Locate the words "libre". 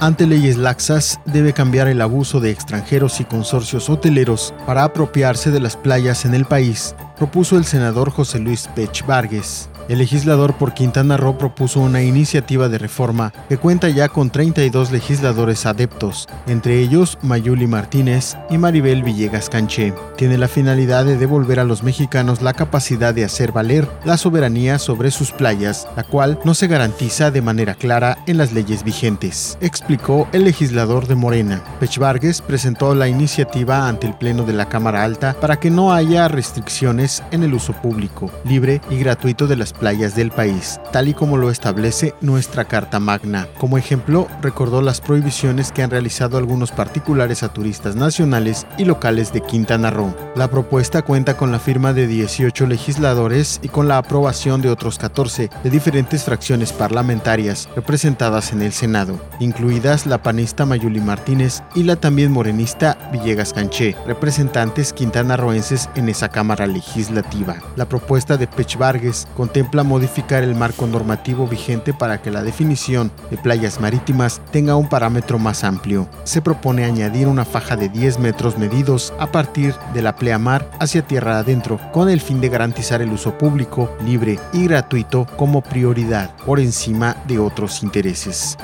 38.44-38.80, 84.04-84.38